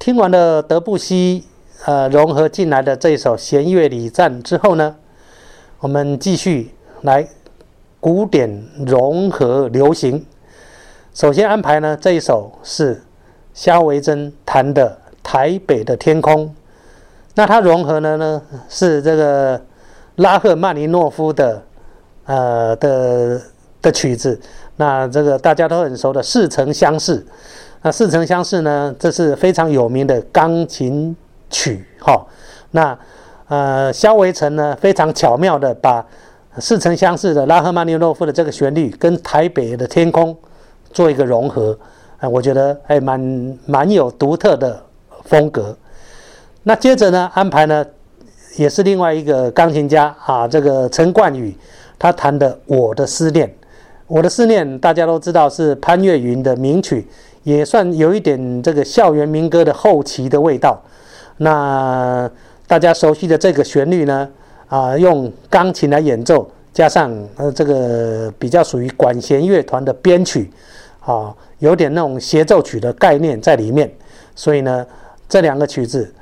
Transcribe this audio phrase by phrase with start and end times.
[0.00, 1.44] 听完了德布西
[1.84, 4.96] 呃融合进来的这一首弦乐礼赞之后呢，
[5.78, 6.70] 我们继续
[7.02, 7.28] 来
[8.00, 10.24] 古典融合流行。
[11.12, 13.02] 首先安排呢这一首是
[13.52, 14.88] 肖维珍弹的
[15.22, 16.46] 《台北的天空》，
[17.34, 18.40] 那它融合的呢
[18.70, 19.60] 是这个
[20.16, 21.62] 拉赫曼尼诺夫的
[22.24, 23.38] 呃的
[23.82, 24.40] 的曲子，
[24.76, 27.20] 那这个大家都很熟的《似曾相识》。
[27.82, 31.16] 那《似曾相识》呢，这是非常有名的钢琴
[31.48, 32.26] 曲，哈。
[32.72, 32.96] 那
[33.48, 36.02] 呃，肖维成呢，非常巧妙的把
[36.58, 40.32] 《似曾相识》的拉赫曼尼诺夫的这个旋律跟《台北的天空》
[40.92, 41.76] 做一个融合，
[42.18, 44.80] 啊，我觉得还蛮蛮有独特的
[45.24, 45.76] 风格。
[46.62, 47.84] 那接着呢，安排呢，
[48.56, 51.56] 也是另外一个钢琴家啊，这个陈冠宇，
[51.98, 53.48] 他弹的《我的思念》。
[54.06, 57.06] 《我的思念》大家都知道是潘越云的名曲。
[57.42, 60.80] 也算有一点这个校园民歌的后期的味道。
[61.38, 62.30] 那
[62.66, 64.28] 大家熟悉的这个旋律呢，
[64.68, 70.50] 啊，用钢琴来演奏，加上呃这个比较属于管弦乐团的编曲，
[71.00, 73.90] 啊，有点那种协奏曲的概念在里面。
[74.36, 74.86] 所以呢，
[75.28, 76.12] 这两个曲子，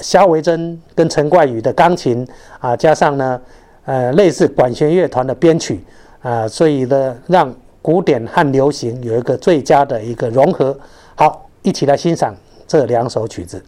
[0.00, 2.26] 肖维珍跟陈冠宇的钢琴
[2.60, 3.40] 啊，加上呢，
[3.86, 5.82] 呃，类似管弦乐团的编曲
[6.22, 7.52] 啊，所以呢，让。
[7.84, 10.74] 古典和流行有一个最佳的一个融合，
[11.14, 12.34] 好，一起来欣赏
[12.66, 13.62] 这两首曲子。